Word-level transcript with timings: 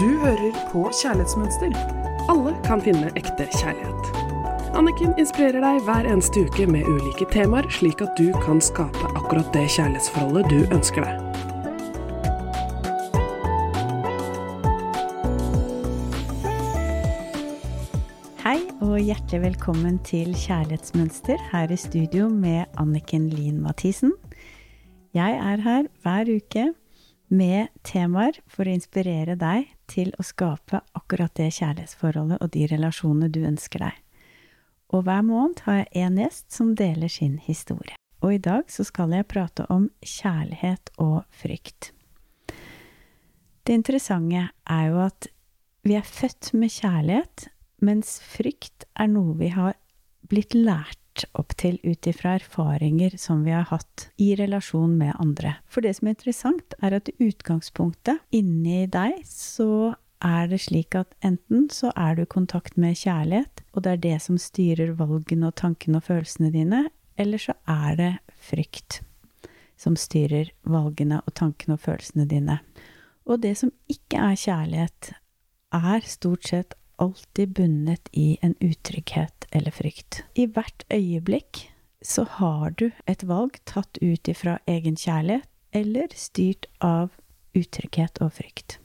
Du 0.00 0.08
hører 0.18 0.54
på 0.72 0.86
Kjærlighetsmønster. 0.96 1.74
Alle 2.32 2.54
kan 2.64 2.80
finne 2.80 3.10
ekte 3.20 3.44
kjærlighet. 3.52 4.06
Anniken 4.72 5.12
inspirerer 5.20 5.60
deg 5.60 5.82
hver 5.84 6.08
eneste 6.08 6.46
uke 6.46 6.64
med 6.72 6.88
ulike 6.88 7.26
temaer, 7.28 7.68
slik 7.68 8.00
at 8.00 8.16
du 8.16 8.30
kan 8.40 8.62
skape 8.64 9.10
akkurat 9.10 9.52
det 9.52 9.66
kjærlighetsforholdet 9.74 10.48
du 10.48 10.72
ønsker 10.72 11.04
deg. 11.04 11.20
Hei 18.40 18.56
og 18.80 18.96
hjertelig 19.04 19.44
velkommen 19.50 20.00
til 20.08 20.32
Kjærlighetsmønster 20.32 21.36
her 21.52 21.68
i 21.68 21.76
studio 21.76 22.32
med 22.32 22.64
Anniken 22.80 23.28
Lien 23.28 23.60
Mathisen. 23.60 24.16
Jeg 25.12 25.36
er 25.36 25.60
her 25.60 25.92
hver 26.00 26.38
uke 26.40 26.70
med 27.30 27.70
temaer 27.86 28.40
for 28.50 28.66
å 28.66 28.74
inspirere 28.74 29.36
deg 29.38 29.70
til 29.90 30.10
å 30.18 30.26
skape 30.26 30.82
akkurat 30.98 31.32
det 31.38 31.52
kjærlighetsforholdet 31.56 32.42
og 32.42 32.52
de 32.54 32.66
relasjonene 32.70 33.30
du 33.32 33.40
ønsker 33.46 33.86
deg. 33.86 33.96
Og 34.90 35.06
hver 35.06 35.22
måned 35.22 35.62
har 35.66 35.80
jeg 35.80 36.06
én 36.06 36.18
gjest 36.18 36.50
som 36.52 36.74
deler 36.74 37.10
sin 37.10 37.38
historie. 37.44 37.94
Og 38.20 38.34
i 38.34 38.42
dag 38.42 38.66
så 38.68 38.84
skal 38.84 39.14
jeg 39.14 39.28
prate 39.30 39.64
om 39.72 39.88
kjærlighet 40.02 40.90
og 41.00 41.22
frykt. 41.30 41.92
Det 43.64 43.76
interessante 43.78 44.48
er 44.50 44.86
jo 44.90 45.00
at 45.06 45.30
vi 45.86 45.94
er 45.96 46.04
født 46.04 46.50
med 46.58 46.74
kjærlighet, 46.74 47.46
mens 47.80 48.18
frykt 48.20 48.84
er 48.98 49.08
noe 49.08 49.38
vi 49.38 49.52
har 49.54 49.78
blitt 50.28 50.52
lært 50.58 50.99
opp 51.38 51.54
til 51.60 51.78
ut 51.84 52.06
ifra 52.10 52.36
erfaringer 52.38 53.16
som 53.20 53.42
vi 53.46 53.54
har 53.54 53.68
hatt 53.70 54.08
i 54.20 54.32
relasjon 54.38 54.96
med 54.98 55.16
andre. 55.22 55.56
For 55.66 55.84
det 55.84 55.96
som 55.98 56.08
er 56.08 56.16
interessant, 56.16 56.76
er 56.82 56.96
at 57.00 57.10
i 57.10 57.30
utgangspunktet 57.30 58.22
inni 58.36 58.86
deg 58.90 59.20
så 59.28 59.96
er 60.20 60.50
det 60.50 60.60
slik 60.66 60.94
at 60.98 61.12
enten 61.24 61.68
så 61.72 61.92
er 61.96 62.16
du 62.16 62.24
i 62.24 62.30
kontakt 62.30 62.76
med 62.80 62.98
kjærlighet, 63.00 63.62
og 63.72 63.84
det 63.84 63.92
er 63.92 64.02
det 64.04 64.16
som 64.24 64.36
styrer 64.40 64.92
valgene 64.98 65.48
og 65.48 65.56
tankene 65.60 66.00
og 66.00 66.08
følelsene 66.08 66.52
dine, 66.52 66.84
eller 67.20 67.40
så 67.40 67.56
er 67.68 67.96
det 68.00 68.12
frykt 68.50 69.00
som 69.80 69.96
styrer 69.96 70.52
valgene 70.68 71.22
og 71.24 71.34
tankene 71.38 71.78
og 71.78 71.84
følelsene 71.86 72.26
dine. 72.28 72.58
Og 73.24 73.40
det 73.40 73.54
som 73.60 73.72
ikke 73.88 74.20
er 74.20 74.36
kjærlighet, 74.36 75.12
er 75.72 76.04
stort 76.04 76.50
sett 76.50 76.74
alltid 77.00 77.48
bundet 77.56 78.08
i 78.12 78.38
en 78.40 78.54
utrygghet 78.60 79.46
eller 79.50 79.70
frykt. 79.70 80.22
I 80.34 80.46
hvert 80.46 80.84
øyeblikk 80.92 81.64
så 82.02 82.24
har 82.38 82.76
du 82.76 82.90
et 83.06 83.24
valg 83.28 83.56
tatt 83.68 83.98
ut 84.00 84.28
ifra 84.28 84.58
egen 84.70 84.96
kjærlighet 84.96 85.48
eller 85.72 86.12
styrt 86.16 86.66
av 86.84 87.10
utrygghet 87.56 88.20
og 88.24 88.34
frykt. 88.38 88.78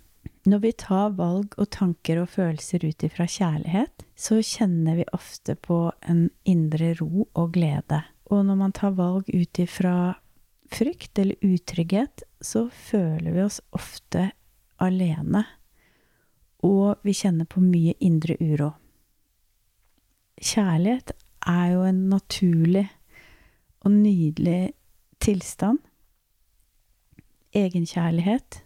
Når 0.46 0.62
vi 0.62 0.72
tar 0.78 1.16
valg 1.18 1.56
og 1.58 1.72
tanker 1.74 2.22
og 2.22 2.30
følelser 2.30 2.86
ut 2.86 3.04
ifra 3.08 3.26
kjærlighet, 3.26 4.06
så 4.16 4.38
kjenner 4.46 5.00
vi 5.00 5.08
ofte 5.18 5.56
på 5.58 5.80
en 6.06 6.28
indre 6.46 6.94
ro 7.00 7.26
og 7.34 7.56
glede. 7.58 8.04
Og 8.30 8.46
når 8.46 8.60
man 8.60 8.76
tar 8.78 8.94
valg 8.98 9.30
ut 9.34 9.60
ifra 9.62 10.14
frykt 10.72 11.18
eller 11.22 11.42
utrygghet, 11.42 12.24
så 12.42 12.68
føler 12.70 13.34
vi 13.34 13.42
oss 13.42 13.60
ofte 13.74 14.30
alene 14.82 15.46
og 16.66 17.06
vi 17.06 17.14
kjenner 17.14 17.48
på 17.50 17.62
mye 17.64 17.94
indre 18.04 18.38
uro. 18.42 18.72
Kjærlighet 20.42 21.14
er 21.48 21.66
jo 21.76 21.84
en 21.86 22.02
naturlig 22.12 22.88
og 23.86 23.94
nydelig 23.94 24.74
tilstand. 25.24 25.80
Egenkjærlighet. 27.56 28.64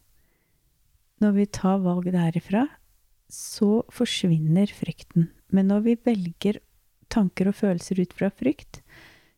Når 1.20 1.36
vi 1.36 1.46
tar 1.46 1.84
valg 1.84 2.08
derifra, 2.16 2.66
så 3.30 3.84
forsvinner 3.94 4.72
frykten. 4.74 5.30
Men 5.54 5.70
når 5.70 5.86
vi 5.86 5.98
velger 6.06 6.62
tanker 7.12 7.52
og 7.52 7.58
følelser 7.60 8.02
ut 8.02 8.14
fra 8.16 8.32
frykt, 8.34 8.82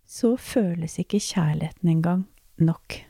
så 0.06 0.36
føles 0.38 1.00
ikke 1.00 1.20
kjærligheten 1.24 1.90
engang 1.90 2.26
nok. 2.60 3.02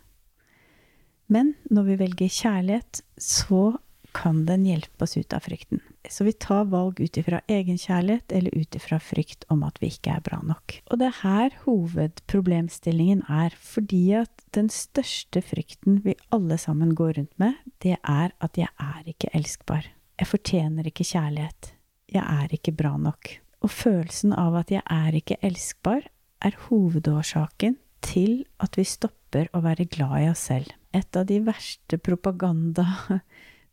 Men 1.31 1.55
når 1.69 1.87
vi 1.89 1.99
velger 2.01 2.29
kjærlighet, 2.29 3.01
så 3.17 3.77
kan 4.15 4.43
den 4.47 4.65
hjelpe 4.67 5.05
oss 5.05 5.17
ut 5.17 5.33
av 5.33 5.45
frykten. 5.45 5.81
Så 6.09 6.25
vi 6.25 6.33
tar 6.33 6.65
valg 6.71 6.99
ut 6.99 7.17
ifra 7.17 7.41
egenkjærlighet 7.51 8.33
eller 8.35 8.57
ut 8.57 8.75
ifra 8.75 8.99
frykt 8.99 9.45
om 9.53 9.63
at 9.67 9.77
vi 9.81 9.91
ikke 9.93 10.15
er 10.15 10.23
bra 10.25 10.39
nok. 10.45 10.77
Og 10.89 11.01
det 11.01 11.09
er 11.09 11.19
her 11.21 11.57
hovedproblemstillingen 11.65 13.23
er, 13.29 13.55
fordi 13.55 14.03
at 14.21 14.45
den 14.57 14.71
største 14.73 15.43
frykten 15.45 16.01
vi 16.05 16.17
alle 16.33 16.57
sammen 16.61 16.95
går 16.97 17.19
rundt 17.19 17.37
med, 17.41 17.59
det 17.85 17.97
er 18.01 18.33
at 18.39 18.59
jeg 18.59 18.71
er 18.81 19.13
ikke 19.13 19.31
elskbar. 19.37 19.87
Jeg 20.19 20.29
fortjener 20.29 20.89
ikke 20.89 21.07
kjærlighet. 21.07 21.73
Jeg 22.11 22.25
er 22.25 22.51
ikke 22.53 22.75
bra 22.75 22.97
nok. 22.99 23.37
Og 23.61 23.71
følelsen 23.71 24.33
av 24.33 24.57
at 24.59 24.73
jeg 24.73 24.83
er 24.89 25.15
ikke 25.17 25.39
elskbar, 25.45 26.03
er 26.41 26.57
hovedårsaken 26.67 27.77
til 28.01 28.43
at 28.61 28.77
vi 28.77 28.85
stopper 28.87 29.49
å 29.53 29.61
være 29.63 29.85
glad 29.89 30.15
i 30.23 30.29
oss 30.31 30.47
selv. 30.49 30.71
Et 30.91 31.17
av 31.17 31.27
de 31.29 31.37
verste 31.45 31.99
propaganda 32.01 32.85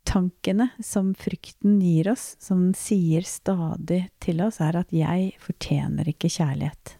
tankene 0.08 0.70
som 0.84 1.12
frykten 1.14 1.80
gir 1.84 2.08
oss, 2.12 2.32
som 2.40 2.68
den 2.68 2.76
sier 2.78 3.26
stadig 3.28 4.06
til 4.24 4.40
oss, 4.44 4.60
er 4.60 4.76
at 4.76 4.92
'jeg 4.92 5.34
fortjener 5.38 6.08
ikke 6.08 6.32
kjærlighet'. 6.32 6.96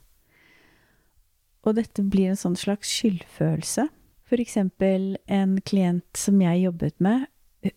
Og 1.65 1.75
dette 1.75 2.03
blir 2.03 2.31
en 2.31 2.37
sånn 2.37 2.57
slags 2.57 2.89
skyldfølelse. 2.89 3.89
For 4.29 4.37
eksempel 4.37 5.17
en 5.27 5.61
klient 5.61 6.17
som 6.17 6.41
jeg 6.41 6.63
jobbet 6.63 7.01
med, 7.01 7.27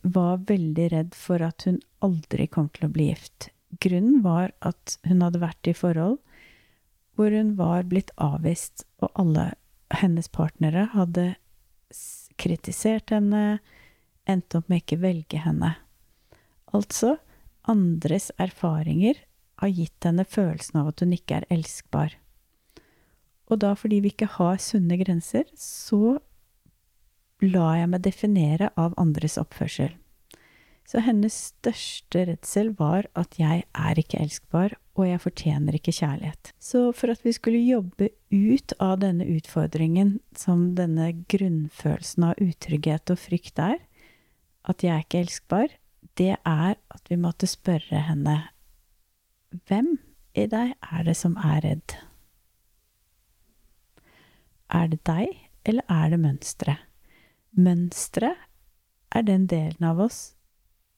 var 0.04 0.38
veldig 0.38 0.92
redd 0.92 1.16
for 1.16 1.42
at 1.42 1.64
hun 1.66 1.80
aldri 2.02 2.48
kom 2.48 2.70
til 2.70 2.88
å 2.88 2.92
bli 2.92 3.10
gift. 3.10 3.50
Grunnen 3.82 4.22
var 4.22 4.52
at 4.62 4.98
hun 5.08 5.22
hadde 5.22 5.42
vært 5.42 5.68
i 5.68 5.74
forhold 5.74 6.20
hvor 7.16 7.32
hun 7.32 7.56
var 7.58 7.84
blitt 7.84 8.12
avvist, 8.18 8.86
og 9.02 9.12
alle 9.16 9.54
hennes 9.92 10.30
partnere 10.32 10.88
hadde 10.94 11.36
kritisert 12.40 13.12
henne, 13.12 13.60
endte 14.30 14.60
opp 14.60 14.70
med 14.72 14.84
ikke 14.84 15.02
velge 15.02 15.42
henne. 15.42 15.76
Altså, 16.72 17.18
andres 17.70 18.32
erfaringer 18.42 19.20
har 19.62 19.74
gitt 19.76 20.08
henne 20.08 20.26
følelsen 20.26 20.82
av 20.82 20.92
at 20.92 21.04
hun 21.04 21.16
ikke 21.16 21.42
er 21.42 21.48
elskbar. 21.54 22.18
Og 23.52 23.60
da, 23.62 23.74
fordi 23.76 24.00
vi 24.02 24.14
ikke 24.14 24.30
har 24.38 24.62
sunne 24.64 24.98
grenser, 25.02 25.46
så 25.60 26.18
lar 27.44 27.82
jeg 27.82 27.90
meg 27.92 28.06
definere 28.06 28.70
av 28.80 28.96
andres 29.02 29.38
oppførsel. 29.42 29.92
Så 30.88 31.00
hennes 31.06 31.36
største 31.52 32.26
redsel 32.28 32.72
var 32.80 33.06
at 33.18 33.38
jeg 33.40 33.64
er 33.64 34.00
ikke 34.00 34.20
elskbar, 34.20 34.74
og 35.00 35.06
jeg 35.08 35.22
fortjener 35.24 35.78
ikke 35.78 35.94
kjærlighet. 35.96 36.52
Så 36.60 36.90
for 36.98 37.14
at 37.14 37.22
vi 37.24 37.32
skulle 37.36 37.62
jobbe 37.64 38.10
ut 38.32 38.74
av 38.84 38.98
denne 39.04 39.28
utfordringen 39.38 40.18
som 40.38 40.74
denne 40.76 41.12
grunnfølelsen 41.32 42.28
av 42.32 42.42
utrygghet 42.44 43.14
og 43.14 43.22
frykt 43.24 43.62
er, 43.64 43.80
at 44.72 44.84
jeg 44.86 44.96
er 44.96 45.06
ikke 45.06 45.22
elskbar, 45.26 45.74
det 46.18 46.36
er 46.38 46.76
at 46.76 47.12
vi 47.12 47.18
måtte 47.20 47.50
spørre 47.50 48.02
henne 48.08 48.38
Hvem 49.68 49.98
i 50.38 50.46
deg 50.48 50.74
er 50.80 51.04
det 51.04 51.16
som 51.20 51.36
er 51.44 51.60
redd? 51.66 51.96
Er 54.72 54.88
det 54.88 55.02
deg, 55.08 55.34
eller 55.68 55.84
er 55.92 56.14
det 56.14 56.20
mønsteret? 56.24 56.88
Mønsteret 57.52 58.40
er 59.12 59.28
den 59.28 59.50
delen 59.52 59.84
av 59.84 60.00
oss 60.00 60.22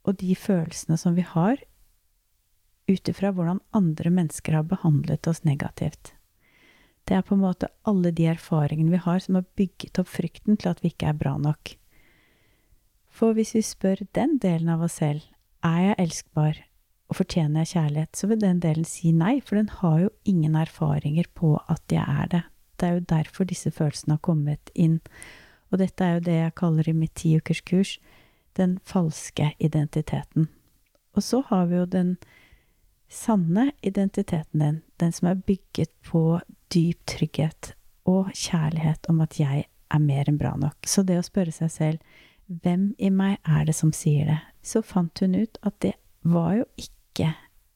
og 0.05 0.19
de 0.21 0.35
følelsene 0.37 0.99
som 1.01 1.15
vi 1.17 1.25
har 1.25 1.57
ut 2.89 3.09
ifra 3.09 3.31
hvordan 3.33 3.61
andre 3.73 4.11
mennesker 4.13 4.59
har 4.59 4.67
behandlet 4.67 5.27
oss 5.31 5.41
negativt. 5.47 6.13
Det 7.07 7.17
er 7.17 7.25
på 7.25 7.35
en 7.35 7.43
måte 7.43 7.71
alle 7.89 8.11
de 8.15 8.27
erfaringene 8.31 8.93
vi 8.93 9.01
har 9.01 9.23
som 9.23 9.39
har 9.39 9.47
bygget 9.57 9.99
opp 9.99 10.11
frykten 10.11 10.59
til 10.59 10.71
at 10.71 10.83
vi 10.83 10.91
ikke 10.93 11.09
er 11.11 11.17
bra 11.19 11.35
nok. 11.41 11.73
For 13.13 13.35
hvis 13.37 13.53
vi 13.53 13.61
spør 13.65 14.01
den 14.17 14.39
delen 14.41 14.71
av 14.73 14.81
oss 14.87 14.97
selv 15.01 15.21
er 15.63 15.79
jeg 15.83 15.99
elskbar 16.01 16.57
og 17.11 17.19
fortjener 17.19 17.61
jeg 17.61 17.75
kjærlighet, 17.75 18.17
så 18.17 18.27
vil 18.31 18.41
den 18.41 18.61
delen 18.63 18.87
si 18.89 19.11
nei, 19.13 19.35
for 19.45 19.59
den 19.59 19.69
har 19.69 19.99
jo 20.01 20.09
ingen 20.25 20.55
erfaringer 20.57 21.29
på 21.37 21.55
at 21.69 21.93
jeg 21.93 22.01
er 22.01 22.31
det. 22.31 22.43
Det 22.79 22.87
er 22.87 22.97
jo 22.97 23.05
derfor 23.11 23.47
disse 23.47 23.71
følelsene 23.71 24.17
har 24.17 24.23
kommet 24.25 24.71
inn. 24.73 24.97
Og 25.69 25.77
dette 25.83 26.05
er 26.05 26.17
jo 26.17 26.25
det 26.25 26.39
jeg 26.39 26.55
kaller 26.57 26.89
i 26.89 26.95
mitt 26.97 27.13
tiukerskurs 27.19 27.99
den 28.57 28.79
falske 28.85 29.51
identiteten. 29.61 30.49
Og 31.13 31.23
så 31.25 31.43
har 31.49 31.69
vi 31.69 31.77
jo 31.77 31.85
den 31.85 32.15
sanne 33.13 33.71
identiteten 33.85 34.61
din, 34.61 34.81
den 34.97 35.13
som 35.13 35.29
er 35.29 35.41
bygget 35.45 35.93
på 36.05 36.41
dyp 36.73 37.05
trygghet 37.09 37.73
og 38.09 38.33
kjærlighet 38.33 39.05
om 39.09 39.21
at 39.21 39.37
jeg 39.39 39.67
er 39.93 40.01
mer 40.01 40.29
enn 40.29 40.39
bra 40.41 40.55
nok. 40.57 40.77
Så 40.89 41.05
det 41.05 41.19
å 41.19 41.25
spørre 41.25 41.53
seg 41.53 41.71
selv 41.71 42.21
hvem 42.47 42.91
i 42.97 43.09
meg 43.13 43.39
er 43.43 43.65
det 43.67 43.75
som 43.77 43.93
sier 43.95 44.27
det? 44.29 44.39
Så 44.63 44.83
fant 44.85 45.19
hun 45.19 45.35
ut 45.35 45.57
at 45.61 45.79
det 45.83 45.93
var 46.21 46.53
jo 46.59 46.67
ikke 46.79 47.33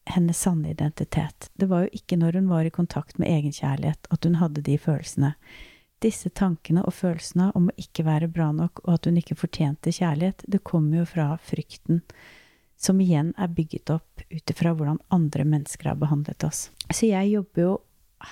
hennes 0.08 0.40
sanne 0.40 0.70
identitet. 0.72 1.50
Det 1.54 1.68
var 1.68 1.84
jo 1.84 1.98
ikke 2.00 2.16
når 2.16 2.40
hun 2.40 2.48
var 2.48 2.64
i 2.64 2.74
kontakt 2.74 3.18
med 3.18 3.28
egenkjærlighet 3.28 4.08
at 4.10 4.24
hun 4.24 4.38
hadde 4.40 4.64
de 4.64 4.78
følelsene. 4.80 5.34
Disse 6.02 6.30
tankene 6.30 6.84
og 6.86 6.94
følelsene 6.94 7.50
om 7.58 7.68
å 7.68 7.76
ikke 7.80 8.06
være 8.06 8.30
bra 8.30 8.52
nok 8.54 8.84
og 8.86 8.94
at 8.94 9.08
hun 9.08 9.18
ikke 9.20 9.36
fortjente 9.38 9.92
kjærlighet, 9.92 10.44
det 10.46 10.64
kommer 10.64 11.02
jo 11.02 11.08
fra 11.10 11.32
frykten 11.42 12.04
som 12.78 13.00
igjen 13.02 13.32
er 13.36 13.50
bygget 13.50 13.90
opp 13.90 14.22
ut 14.30 14.52
ifra 14.52 14.72
hvordan 14.76 15.00
andre 15.14 15.44
mennesker 15.44 15.90
har 15.90 15.98
behandlet 15.98 16.44
oss. 16.46 16.68
Så 16.94 17.10
jeg 17.10 17.32
jobber 17.34 17.64
jo 17.64 17.72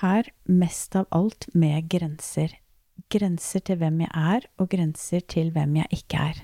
her 0.00 0.30
mest 0.46 0.94
av 0.98 1.08
alt 1.14 1.48
med 1.54 1.88
grenser. 1.90 2.54
Grenser 3.12 3.62
til 3.62 3.78
hvem 3.80 4.02
jeg 4.04 4.10
er, 4.12 4.46
og 4.58 4.70
grenser 4.72 5.22
til 5.28 5.52
hvem 5.54 5.76
jeg 5.82 6.00
ikke 6.00 6.22
er. 6.32 6.42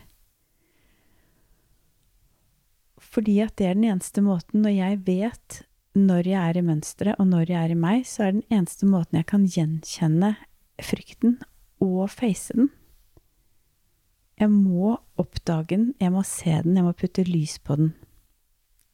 Fordi 3.03 3.41
at 3.45 3.57
det 3.59 3.67
er 3.67 3.75
den 3.77 3.89
eneste 3.91 4.23
måten, 4.25 4.63
når 4.63 4.77
jeg 4.77 5.01
vet 5.07 5.63
når 5.93 6.29
jeg 6.29 6.41
er 6.41 6.57
i 6.57 6.65
mønsteret, 6.65 7.19
og 7.21 7.27
når 7.29 7.51
jeg 7.51 7.59
er 7.61 7.73
i 7.75 7.77
meg, 7.77 8.07
så 8.09 8.25
er 8.25 8.37
den 8.39 8.47
eneste 8.49 8.89
måten 8.89 9.19
jeg 9.19 9.29
kan 9.29 9.45
gjenkjenne 9.45 10.31
frykten 10.81 11.37
og 11.85 12.07
face 12.11 12.57
den. 12.57 12.71
Jeg 14.41 14.49
må 14.51 14.97
oppdage 15.21 15.77
den, 15.77 15.91
jeg 16.01 16.13
må 16.15 16.23
se 16.27 16.55
den, 16.65 16.79
jeg 16.79 16.87
må 16.87 16.95
putte 16.97 17.27
lys 17.29 17.59
på 17.61 17.77
den. 17.77 17.93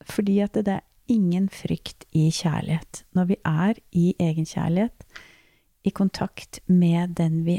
Fordi 0.02 0.40
at 0.42 0.58
det 0.58 0.74
er 0.74 0.86
ingen 1.08 1.46
frykt 1.48 2.04
i 2.12 2.28
kjærlighet. 2.34 3.04
Når 3.14 3.30
vi 3.30 3.38
er 3.46 3.78
i 3.92 4.10
egenkjærlighet, 4.18 5.06
i 5.86 5.90
kontakt 5.94 6.60
med 6.66 7.16
den 7.18 7.42
vi 7.46 7.58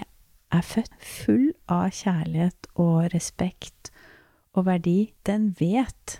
er 0.49 0.65
født, 0.65 0.93
full 0.99 1.51
av 1.69 1.91
kjærlighet 1.93 2.69
og 2.79 3.11
respekt 3.13 3.91
og 4.57 4.65
verdi, 4.67 5.13
den 5.29 5.53
vet 5.59 6.19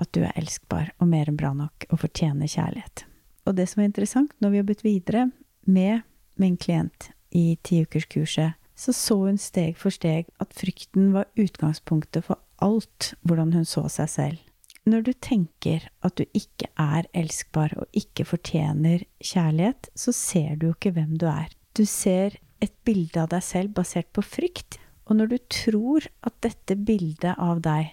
at 0.00 0.10
du 0.14 0.22
er 0.24 0.36
elskbar 0.38 0.92
og 1.00 1.08
mer 1.08 1.30
enn 1.30 1.38
bra 1.40 1.52
nok 1.56 1.86
og 1.90 2.02
fortjener 2.04 2.50
kjærlighet. 2.50 3.06
Og 3.46 3.56
det 3.58 3.68
som 3.70 3.82
er 3.82 3.90
interessant, 3.90 4.32
når 4.40 4.52
vi 4.52 4.60
har 4.60 4.68
blitt 4.68 4.84
videre 4.86 5.26
med 5.66 6.04
min 6.40 6.56
klient 6.56 7.10
i 7.34 7.56
tiukerskurset, 7.64 8.58
så 8.74 8.92
så 8.96 9.16
hun 9.26 9.38
steg 9.38 9.76
for 9.78 9.94
steg 9.94 10.30
at 10.42 10.54
frykten 10.56 11.12
var 11.14 11.28
utgangspunktet 11.38 12.26
for 12.26 12.40
alt 12.62 13.12
hvordan 13.26 13.52
hun 13.56 13.68
så 13.68 13.84
seg 13.92 14.10
selv. 14.10 14.40
Når 14.82 15.04
du 15.06 15.12
tenker 15.22 15.84
at 16.02 16.16
du 16.18 16.24
ikke 16.34 16.66
er 16.80 17.06
elskbar 17.14 17.70
og 17.78 17.86
ikke 17.94 18.26
fortjener 18.26 19.04
kjærlighet, 19.22 19.92
så 19.94 20.14
ser 20.16 20.56
du 20.58 20.68
jo 20.68 20.74
ikke 20.74 20.94
hvem 20.96 21.14
du 21.22 21.28
er. 21.30 21.52
Du 21.78 21.84
ser 21.86 22.34
et 22.62 22.74
bilde 22.86 23.22
av 23.22 23.30
deg 23.30 23.44
selv 23.46 23.76
basert 23.76 24.10
på 24.14 24.24
frykt. 24.26 24.80
Og 25.06 25.18
når 25.18 25.30
du 25.32 25.38
tror 25.50 26.06
at 26.26 26.34
dette 26.42 26.76
bildet 26.78 27.34
av 27.38 27.62
deg 27.62 27.92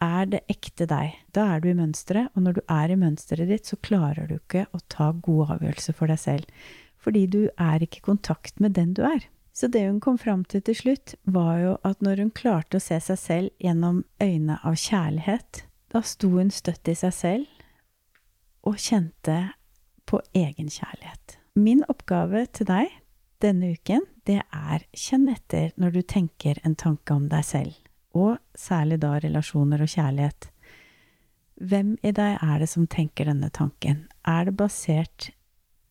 er 0.00 0.28
det 0.32 0.40
ekte 0.48 0.86
deg, 0.88 1.16
da 1.36 1.46
er 1.54 1.60
du 1.60 1.68
i 1.70 1.76
mønsteret, 1.76 2.32
og 2.32 2.46
når 2.46 2.56
du 2.56 2.62
er 2.72 2.92
i 2.92 3.00
mønsteret 3.00 3.50
ditt, 3.52 3.68
så 3.68 3.76
klarer 3.84 4.30
du 4.30 4.38
ikke 4.38 4.64
å 4.72 4.80
ta 4.88 5.10
gode 5.12 5.58
avgjørelser 5.58 5.96
for 5.96 6.08
deg 6.08 6.20
selv. 6.22 6.62
Fordi 7.00 7.26
du 7.28 7.42
er 7.60 7.84
ikke 7.84 8.00
i 8.00 8.08
kontakt 8.08 8.60
med 8.60 8.76
den 8.76 8.94
du 8.96 9.04
er. 9.04 9.28
Så 9.52 9.68
det 9.68 9.82
hun 9.84 10.00
kom 10.00 10.16
fram 10.20 10.46
til 10.48 10.62
til 10.64 10.76
slutt, 10.78 11.14
var 11.28 11.58
jo 11.60 11.72
at 11.84 12.00
når 12.00 12.24
hun 12.24 12.32
klarte 12.36 12.78
å 12.78 12.84
se 12.84 12.96
seg 13.04 13.20
selv 13.20 13.60
gjennom 13.60 14.04
øyne 14.22 14.56
av 14.64 14.78
kjærlighet, 14.80 15.66
da 15.90 16.02
sto 16.06 16.30
hun 16.36 16.52
støtt 16.54 16.88
i 16.88 16.94
seg 16.98 17.14
selv 17.14 18.66
og 18.66 18.78
kjente 18.78 19.36
på 20.06 20.20
egenkjærlighet. 20.36 21.38
Min 21.58 21.82
oppgave 21.90 22.44
til 22.54 22.68
deg 22.68 22.90
denne 23.42 23.72
uken, 23.74 24.04
det 24.28 24.42
er 24.44 24.84
kjenn 24.94 25.28
etter 25.32 25.72
når 25.80 25.96
du 25.96 26.00
tenker 26.06 26.60
en 26.66 26.76
tanke 26.78 27.14
om 27.14 27.26
deg 27.30 27.44
selv, 27.46 27.74
og 28.14 28.38
særlig 28.58 29.00
da 29.02 29.16
relasjoner 29.22 29.82
og 29.82 29.90
kjærlighet. 29.90 30.50
Hvem 31.60 31.94
i 32.06 32.12
deg 32.16 32.36
er 32.36 32.62
det 32.62 32.68
som 32.72 32.86
tenker 32.88 33.28
denne 33.28 33.50
tanken? 33.52 34.04
Er 34.28 34.46
det 34.48 34.56
basert 34.60 35.30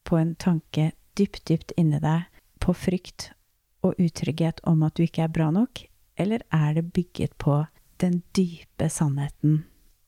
på 0.07 0.18
en 0.18 0.36
tanke 0.40 0.92
dypt, 1.18 1.44
dypt 1.50 1.74
inni 1.78 2.00
deg, 2.01 2.30
på 2.60 2.74
frykt 2.75 3.31
og 3.86 4.00
utrygghet 4.01 4.62
om 4.68 4.81
at 4.86 4.98
du 4.98 5.06
ikke 5.06 5.25
er 5.25 5.34
bra 5.34 5.50
nok, 5.54 5.84
eller 6.19 6.44
er 6.54 6.74
det 6.78 6.90
bygget 6.94 7.38
på 7.42 7.63
den 8.01 8.22
dype 8.36 8.90
sannheten 8.92 9.63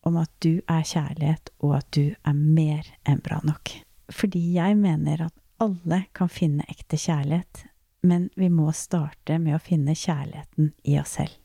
om 0.07 0.18
at 0.21 0.31
du 0.44 0.62
er 0.68 0.86
kjærlighet, 0.86 1.51
og 1.62 1.77
at 1.77 1.89
du 1.95 2.13
er 2.13 2.38
mer 2.38 2.88
enn 3.07 3.21
bra 3.24 3.42
nok? 3.45 3.74
Fordi 4.12 4.42
jeg 4.56 4.77
mener 4.80 5.27
at 5.27 5.36
alle 5.62 6.03
kan 6.18 6.31
finne 6.31 6.65
ekte 6.71 6.98
kjærlighet, 6.98 7.65
men 8.01 8.30
vi 8.36 8.50
må 8.50 8.71
starte 8.74 9.38
med 9.39 9.56
å 9.56 9.62
finne 9.62 9.94
kjærligheten 9.95 10.71
i 10.89 10.98
oss 11.00 11.18
selv. 11.19 11.38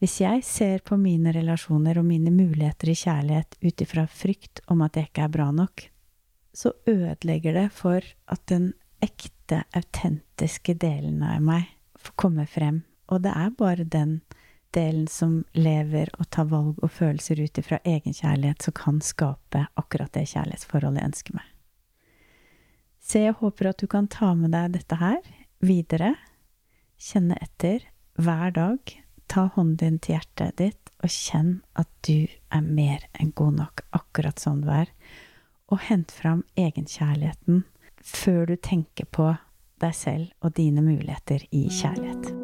Hvis 0.00 0.18
jeg 0.20 0.42
ser 0.44 0.82
på 0.84 0.96
mine 1.00 1.32
relasjoner 1.32 1.96
og 2.00 2.08
mine 2.08 2.32
muligheter 2.34 2.90
i 2.92 2.96
kjærlighet 2.98 3.56
ut 3.62 3.84
ifra 3.84 4.06
frykt 4.10 4.60
om 4.72 4.82
at 4.84 4.98
jeg 4.98 5.08
ikke 5.08 5.26
er 5.28 5.36
bra 5.36 5.46
nok, 5.54 5.86
så 6.54 6.72
ødelegger 6.88 7.56
det 7.56 7.68
for 7.74 8.04
at 8.30 8.42
den 8.50 8.72
ekte, 9.04 9.62
autentiske 9.76 10.76
delen 10.80 11.22
av 11.24 11.40
meg 11.44 11.70
får 12.00 12.16
komme 12.20 12.46
frem. 12.48 12.82
Og 13.12 13.24
det 13.24 13.32
er 13.36 13.56
bare 13.56 13.84
den 13.84 14.18
delen 14.74 15.06
som 15.10 15.42
lever 15.56 16.10
og 16.18 16.28
tar 16.34 16.48
valg 16.50 16.78
og 16.82 16.92
følelser 16.92 17.40
ut 17.40 17.58
ifra 17.60 17.78
egenkjærlighet, 17.84 18.62
som 18.62 18.76
kan 18.76 19.00
skape 19.04 19.66
akkurat 19.80 20.12
det 20.16 20.26
kjærlighetsforholdet 20.32 21.02
jeg 21.02 21.12
ønsker 21.12 21.38
meg. 21.38 21.50
Så 23.04 23.20
jeg 23.20 23.36
håper 23.40 23.70
at 23.70 23.82
du 23.82 23.88
kan 23.90 24.08
ta 24.08 24.32
med 24.38 24.54
deg 24.54 24.76
dette 24.78 24.98
her 25.00 25.20
videre. 25.64 26.14
Kjenne 27.00 27.36
etter 27.42 27.84
hver 28.16 28.54
dag. 28.56 28.94
Ta 29.28 29.48
hånden 29.54 29.76
din 29.80 29.98
til 29.98 30.18
hjertet 30.18 30.58
ditt, 30.60 30.90
og 31.04 31.12
kjenn 31.12 31.54
at 31.80 31.88
du 32.06 32.26
er 32.52 32.64
mer 32.64 33.06
enn 33.18 33.32
god 33.36 33.58
nok 33.60 33.84
akkurat 33.96 34.40
som 34.40 34.60
du 34.64 34.70
er. 34.72 34.92
Og 35.72 35.80
hent 35.88 36.12
fram 36.12 36.44
egenkjærligheten 36.60 37.64
før 38.04 38.46
du 38.52 38.56
tenker 38.60 39.08
på 39.08 39.32
deg 39.80 39.96
selv 39.96 40.32
og 40.44 40.56
dine 40.60 40.84
muligheter 40.84 41.48
i 41.50 41.66
kjærlighet. 41.72 42.43